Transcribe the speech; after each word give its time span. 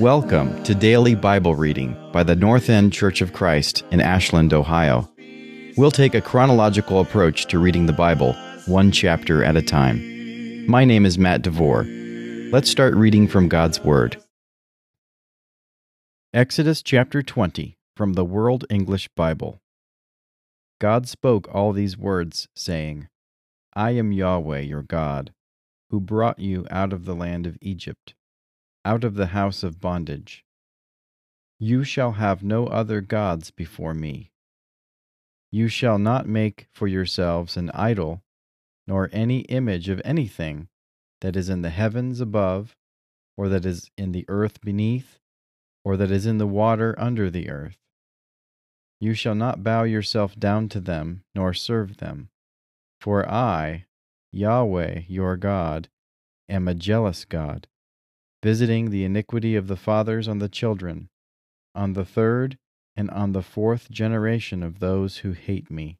Welcome 0.00 0.62
to 0.64 0.74
Daily 0.74 1.14
Bible 1.14 1.54
Reading 1.54 1.94
by 2.10 2.22
the 2.22 2.34
North 2.34 2.70
End 2.70 2.92
Church 2.92 3.20
of 3.20 3.34
Christ 3.34 3.84
in 3.90 4.00
Ashland, 4.00 4.54
Ohio. 4.54 5.06
We'll 5.76 5.90
take 5.90 6.14
a 6.14 6.20
chronological 6.20 7.00
approach 7.00 7.46
to 7.46 7.58
reading 7.58 7.86
the 7.86 7.92
Bible, 7.92 8.34
one 8.66 8.92
chapter 8.92 9.44
at 9.44 9.56
a 9.56 9.62
time. 9.62 10.66
My 10.66 10.84
name 10.84 11.04
is 11.04 11.18
Matt 11.18 11.42
DeVore. 11.42 11.84
Let's 12.50 12.70
start 12.70 12.94
reading 12.94 13.28
from 13.28 13.48
God's 13.48 13.84
Word. 13.84 14.16
Exodus 16.32 16.80
chapter 16.80 17.22
20 17.22 17.76
from 18.00 18.14
the 18.14 18.24
World 18.24 18.64
English 18.70 19.10
Bible. 19.14 19.60
God 20.80 21.06
spoke 21.06 21.54
all 21.54 21.74
these 21.74 21.98
words, 21.98 22.48
saying, 22.56 23.08
I 23.74 23.90
am 23.90 24.10
Yahweh 24.10 24.60
your 24.60 24.82
God, 24.82 25.34
who 25.90 26.00
brought 26.00 26.38
you 26.38 26.66
out 26.70 26.94
of 26.94 27.04
the 27.04 27.14
land 27.14 27.46
of 27.46 27.58
Egypt, 27.60 28.14
out 28.86 29.04
of 29.04 29.16
the 29.16 29.36
house 29.36 29.62
of 29.62 29.82
bondage. 29.82 30.46
You 31.58 31.84
shall 31.84 32.12
have 32.12 32.42
no 32.42 32.68
other 32.68 33.02
gods 33.02 33.50
before 33.50 33.92
me. 33.92 34.30
You 35.52 35.68
shall 35.68 35.98
not 35.98 36.26
make 36.26 36.68
for 36.72 36.88
yourselves 36.88 37.58
an 37.58 37.70
idol, 37.74 38.22
nor 38.86 39.10
any 39.12 39.40
image 39.40 39.90
of 39.90 40.00
anything 40.06 40.68
that 41.20 41.36
is 41.36 41.50
in 41.50 41.60
the 41.60 41.68
heavens 41.68 42.18
above, 42.18 42.74
or 43.36 43.50
that 43.50 43.66
is 43.66 43.90
in 43.98 44.12
the 44.12 44.24
earth 44.26 44.62
beneath, 44.62 45.18
or 45.84 45.98
that 45.98 46.10
is 46.10 46.24
in 46.24 46.38
the 46.38 46.46
water 46.46 46.94
under 46.96 47.28
the 47.28 47.50
earth. 47.50 47.76
You 49.00 49.14
shall 49.14 49.34
not 49.34 49.64
bow 49.64 49.84
yourself 49.84 50.38
down 50.38 50.68
to 50.70 50.80
them, 50.80 51.24
nor 51.34 51.54
serve 51.54 51.96
them. 51.96 52.28
For 53.00 53.26
I, 53.26 53.86
Yahweh 54.30 55.04
your 55.08 55.38
God, 55.38 55.88
am 56.50 56.68
a 56.68 56.74
jealous 56.74 57.24
God, 57.24 57.66
visiting 58.42 58.90
the 58.90 59.04
iniquity 59.04 59.56
of 59.56 59.68
the 59.68 59.76
fathers 59.76 60.28
on 60.28 60.38
the 60.38 60.50
children, 60.50 61.08
on 61.74 61.94
the 61.94 62.04
third 62.04 62.58
and 62.94 63.10
on 63.10 63.32
the 63.32 63.42
fourth 63.42 63.90
generation 63.90 64.62
of 64.62 64.80
those 64.80 65.18
who 65.18 65.32
hate 65.32 65.70
me, 65.70 65.96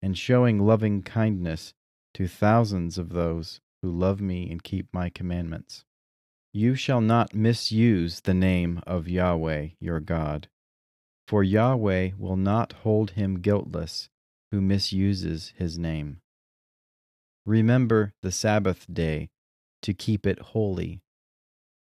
and 0.00 0.16
showing 0.16 0.58
loving 0.58 1.02
kindness 1.02 1.74
to 2.14 2.26
thousands 2.26 2.96
of 2.96 3.10
those 3.10 3.60
who 3.82 3.90
love 3.90 4.22
me 4.22 4.50
and 4.50 4.62
keep 4.62 4.86
my 4.92 5.10
commandments. 5.10 5.84
You 6.54 6.76
shall 6.76 7.02
not 7.02 7.34
misuse 7.34 8.20
the 8.20 8.34
name 8.34 8.82
of 8.86 9.08
Yahweh 9.08 9.68
your 9.80 10.00
God 10.00 10.48
for 11.26 11.42
Yahweh 11.42 12.10
will 12.18 12.36
not 12.36 12.72
hold 12.84 13.12
him 13.12 13.40
guiltless 13.40 14.08
who 14.50 14.60
misuses 14.60 15.52
his 15.56 15.78
name. 15.78 16.20
Remember 17.46 18.12
the 18.22 18.30
Sabbath 18.30 18.86
day 18.92 19.30
to 19.82 19.94
keep 19.94 20.26
it 20.26 20.38
holy. 20.38 21.00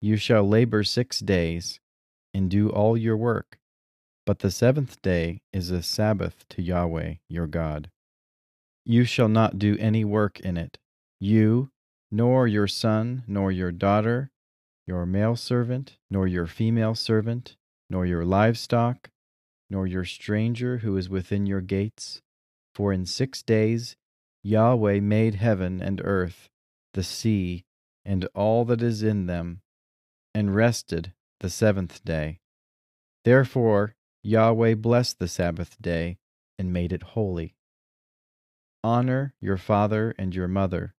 You 0.00 0.16
shall 0.16 0.48
labor 0.48 0.84
six 0.84 1.20
days 1.20 1.80
and 2.32 2.50
do 2.50 2.70
all 2.70 2.96
your 2.96 3.16
work, 3.16 3.58
but 4.24 4.38
the 4.38 4.50
seventh 4.50 5.02
day 5.02 5.42
is 5.52 5.70
a 5.70 5.82
Sabbath 5.82 6.44
to 6.50 6.62
Yahweh 6.62 7.14
your 7.28 7.46
God. 7.46 7.90
You 8.84 9.04
shall 9.04 9.28
not 9.28 9.58
do 9.58 9.76
any 9.78 10.04
work 10.04 10.40
in 10.40 10.56
it, 10.56 10.78
you, 11.18 11.70
nor 12.10 12.46
your 12.46 12.68
son, 12.68 13.24
nor 13.26 13.50
your 13.52 13.72
daughter, 13.72 14.30
your 14.86 15.06
male 15.06 15.36
servant, 15.36 15.96
nor 16.10 16.26
your 16.26 16.46
female 16.46 16.94
servant, 16.94 17.56
nor 17.88 18.06
your 18.06 18.24
livestock, 18.24 19.10
nor 19.70 19.86
your 19.86 20.04
stranger 20.04 20.78
who 20.78 20.96
is 20.96 21.08
within 21.08 21.46
your 21.46 21.60
gates. 21.60 22.20
For 22.74 22.92
in 22.92 23.06
six 23.06 23.42
days 23.42 23.96
Yahweh 24.42 25.00
made 25.00 25.36
heaven 25.36 25.80
and 25.80 26.00
earth, 26.04 26.48
the 26.94 27.02
sea, 27.04 27.64
and 28.04 28.26
all 28.34 28.64
that 28.66 28.82
is 28.82 29.02
in 29.02 29.26
them, 29.26 29.60
and 30.34 30.54
rested 30.54 31.12
the 31.40 31.50
seventh 31.50 32.04
day. 32.04 32.40
Therefore 33.24 33.94
Yahweh 34.22 34.74
blessed 34.74 35.18
the 35.18 35.28
Sabbath 35.28 35.80
day 35.80 36.18
and 36.58 36.72
made 36.72 36.92
it 36.92 37.02
holy. 37.02 37.54
Honor 38.82 39.34
your 39.40 39.56
father 39.56 40.14
and 40.18 40.34
your 40.34 40.48
mother, 40.48 40.94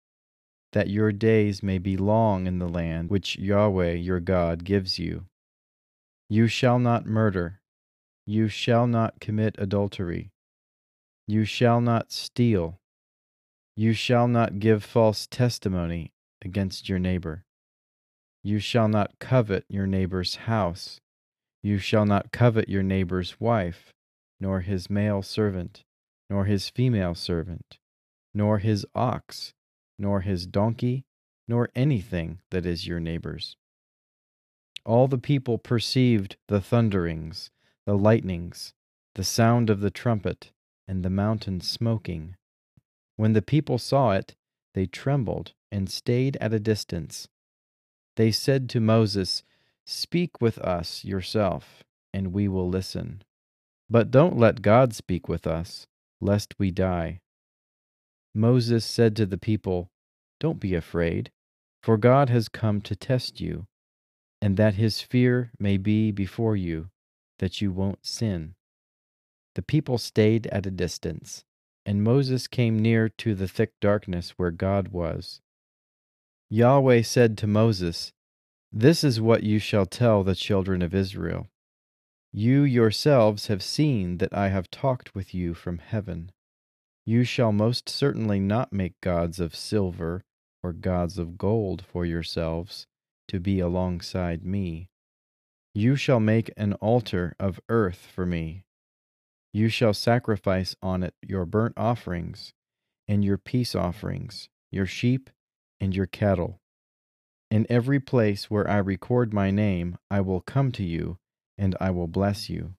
that 0.72 0.88
your 0.88 1.12
days 1.12 1.62
may 1.62 1.78
be 1.78 1.97
long 1.97 2.47
in 2.47 2.59
the 2.59 2.69
land 2.69 3.10
which 3.10 3.38
Yahweh 3.38 3.92
your 3.92 4.20
God 4.20 4.64
gives 4.64 4.98
you. 4.98 5.26
You 6.28 6.47
shall 6.47 6.78
not 6.78 7.06
murder. 7.06 7.59
You 8.30 8.46
shall 8.46 8.86
not 8.86 9.18
commit 9.18 9.56
adultery. 9.58 10.30
You 11.26 11.44
shall 11.44 11.80
not 11.80 12.12
steal. 12.12 12.78
You 13.74 13.92
shall 13.92 14.28
not 14.28 14.60
give 14.60 14.84
false 14.84 15.26
testimony 15.26 16.12
against 16.41 16.88
your 16.88 17.00
neighbor. 17.00 17.44
You 18.44 18.60
shall 18.60 18.86
not 18.86 19.18
covet 19.18 19.64
your 19.68 19.88
neighbor's 19.88 20.36
house. 20.46 21.00
You 21.60 21.78
shall 21.78 22.06
not 22.06 22.30
covet 22.30 22.68
your 22.68 22.84
neighbor's 22.84 23.41
wife, 23.41 23.92
nor 24.38 24.60
his 24.60 24.88
male 24.88 25.22
servant, 25.22 25.82
nor 26.30 26.44
his 26.44 26.68
female 26.68 27.16
servant, 27.16 27.78
nor 28.32 28.58
his 28.58 28.86
ox, 28.94 29.54
nor 29.98 30.20
his 30.20 30.47
donkey, 30.47 31.02
nor 31.48 31.68
anything 31.74 32.38
that 32.52 32.64
is 32.64 32.86
your 32.86 33.00
neighbor's. 33.00 33.56
All 34.86 35.08
the 35.08 35.18
people 35.18 35.58
perceived 35.58 36.36
the 36.47 36.60
thunderings 36.60 37.50
the 37.90 37.98
lightnings, 37.98 38.72
the 39.16 39.24
sound 39.24 39.68
of 39.68 39.80
the 39.80 39.90
trumpet, 39.90 40.52
and 40.86 41.04
the 41.04 41.10
mountain 41.10 41.60
smoking. 41.60 42.36
When 43.16 43.32
the 43.32 43.42
people 43.42 43.78
saw 43.78 44.12
it, 44.12 44.36
they 44.74 44.86
trembled 44.86 45.54
and 45.72 45.90
stayed 45.90 46.38
at 46.40 46.52
a 46.52 46.60
distance. 46.60 47.26
They 48.14 48.30
said 48.30 48.68
to 48.68 48.78
Moses, 48.78 49.42
Speak 49.84 50.40
with 50.40 50.56
us 50.58 51.04
yourself, 51.04 51.82
and 52.14 52.32
we 52.32 52.46
will 52.46 52.68
listen. 52.68 53.24
But 53.90 54.12
don't 54.12 54.38
let 54.38 54.62
God 54.62 54.94
speak 54.94 55.28
with 55.28 55.44
us, 55.44 55.88
lest 56.20 56.54
we 56.60 56.70
die. 56.70 57.18
Moses 58.32 58.84
said 58.84 59.16
to 59.16 59.26
the 59.26 59.36
people, 59.36 59.90
Don't 60.38 60.60
be 60.60 60.76
afraid, 60.76 61.32
for 61.82 61.96
God 61.96 62.28
has 62.28 62.48
come 62.48 62.80
to 62.82 62.94
test 62.94 63.40
you, 63.40 63.66
and 64.40 64.56
that 64.56 64.74
his 64.74 65.00
fear 65.00 65.50
may 65.58 65.76
be 65.76 66.12
before 66.12 66.54
you 66.54 66.88
that 67.40 67.60
you 67.60 67.72
won't 67.72 68.06
sin. 68.06 68.54
The 69.56 69.62
people 69.62 69.98
stayed 69.98 70.46
at 70.46 70.66
a 70.66 70.70
distance, 70.70 71.44
and 71.84 72.04
Moses 72.04 72.46
came 72.46 72.78
near 72.78 73.08
to 73.08 73.34
the 73.34 73.48
thick 73.48 73.72
darkness 73.80 74.34
where 74.36 74.52
God 74.52 74.88
was. 74.88 75.40
Yahweh 76.48 77.02
said 77.02 77.36
to 77.38 77.46
Moses, 77.46 78.12
This 78.70 79.02
is 79.02 79.20
what 79.20 79.42
you 79.42 79.58
shall 79.58 79.86
tell 79.86 80.22
the 80.22 80.34
children 80.34 80.82
of 80.82 80.94
Israel. 80.94 81.48
You 82.32 82.62
yourselves 82.62 83.48
have 83.48 83.62
seen 83.62 84.18
that 84.18 84.32
I 84.32 84.50
have 84.50 84.70
talked 84.70 85.14
with 85.14 85.34
you 85.34 85.54
from 85.54 85.78
heaven. 85.78 86.30
You 87.04 87.24
shall 87.24 87.50
most 87.50 87.88
certainly 87.88 88.38
not 88.38 88.72
make 88.72 89.00
gods 89.00 89.40
of 89.40 89.56
silver 89.56 90.22
or 90.62 90.72
gods 90.72 91.18
of 91.18 91.38
gold 91.38 91.84
for 91.84 92.04
yourselves 92.04 92.86
to 93.28 93.40
be 93.40 93.58
alongside 93.58 94.44
me. 94.44 94.89
You 95.75 95.94
shall 95.94 96.19
make 96.19 96.50
an 96.56 96.72
altar 96.75 97.36
of 97.38 97.60
earth 97.69 98.08
for 98.12 98.26
me. 98.26 98.64
You 99.53 99.69
shall 99.69 99.94
sacrifice 99.94 100.75
on 100.82 101.03
it 101.03 101.14
your 101.22 101.47
burnt 101.47 101.75
offerings, 101.76 102.53
and 103.06 103.25
your 103.25 103.38
peace 103.38 103.75
offerings, 103.75 104.48
your 104.72 104.86
sheep, 104.86 105.30
and 105.80 105.94
your 105.94 106.06
cattle. 106.06 106.60
In 107.50 107.66
every 107.69 108.00
place 108.00 108.50
where 108.50 108.69
I 108.69 108.78
record 108.78 109.32
my 109.32 109.50
name, 109.50 109.97
I 110.10 110.20
will 110.20 110.41
come 110.41 110.72
to 110.72 110.84
you, 110.84 111.19
and 111.56 111.76
I 111.80 111.91
will 111.91 112.09
bless 112.09 112.48
you. 112.48 112.75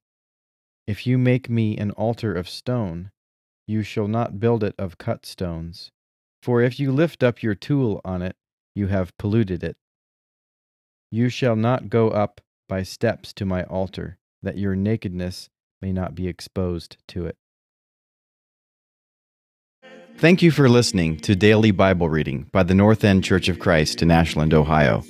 If 0.87 1.07
you 1.07 1.17
make 1.17 1.49
me 1.49 1.77
an 1.77 1.91
altar 1.91 2.33
of 2.33 2.49
stone, 2.49 3.11
you 3.67 3.83
shall 3.83 4.07
not 4.07 4.39
build 4.39 4.63
it 4.63 4.75
of 4.77 4.97
cut 4.97 5.25
stones. 5.25 5.91
For 6.41 6.61
if 6.61 6.79
you 6.79 6.91
lift 6.91 7.23
up 7.23 7.43
your 7.43 7.55
tool 7.55 8.01
on 8.03 8.21
it, 8.21 8.35
you 8.75 8.87
have 8.87 9.15
polluted 9.17 9.63
it. 9.63 9.77
You 11.11 11.29
shall 11.29 11.55
not 11.55 11.89
go 11.89 12.09
up 12.09 12.41
by 12.71 12.83
steps 12.83 13.33
to 13.33 13.45
my 13.45 13.63
altar, 13.63 14.17
that 14.41 14.57
your 14.57 14.77
nakedness 14.77 15.49
may 15.81 15.91
not 15.91 16.15
be 16.15 16.29
exposed 16.29 16.95
to 17.05 17.25
it. 17.25 17.35
Thank 20.15 20.41
you 20.41 20.51
for 20.51 20.69
listening 20.69 21.17
to 21.17 21.35
Daily 21.35 21.71
Bible 21.71 22.07
Reading 22.07 22.47
by 22.53 22.63
the 22.63 22.73
North 22.73 23.03
End 23.03 23.25
Church 23.25 23.49
of 23.49 23.59
Christ 23.59 24.01
in 24.01 24.09
Ashland, 24.09 24.53
Ohio. 24.53 25.03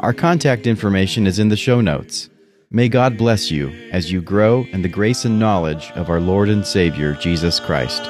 Our 0.00 0.14
contact 0.14 0.66
information 0.66 1.26
is 1.26 1.38
in 1.38 1.50
the 1.50 1.56
show 1.56 1.82
notes. 1.82 2.30
May 2.70 2.88
God 2.88 3.18
bless 3.18 3.50
you 3.50 3.68
as 3.92 4.10
you 4.10 4.22
grow 4.22 4.64
in 4.72 4.80
the 4.80 4.88
grace 4.88 5.26
and 5.26 5.38
knowledge 5.38 5.90
of 5.96 6.08
our 6.08 6.20
Lord 6.20 6.48
and 6.48 6.66
Savior, 6.66 7.12
Jesus 7.12 7.60
Christ. 7.60 8.04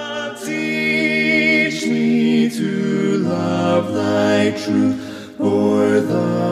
Teach 0.44 1.84
me 1.88 2.48
to 2.50 3.18
love 3.18 3.92
thy 3.92 4.52
truth, 4.52 5.36
the 5.38 6.46